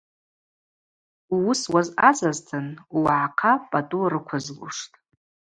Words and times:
Ууыс 1.35 1.61
уазъазазтын 1.73 2.67
ууагӏахъа 2.95 3.53
пӏатӏу 3.69 4.07
рыквызлуштӏ. 4.11 4.95